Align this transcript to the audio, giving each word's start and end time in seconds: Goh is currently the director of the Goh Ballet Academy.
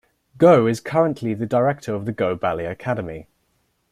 Goh 0.39 0.67
is 0.67 0.79
currently 0.81 1.35
the 1.35 1.45
director 1.45 1.93
of 1.93 2.05
the 2.07 2.11
Goh 2.11 2.35
Ballet 2.39 2.65
Academy. 2.65 3.27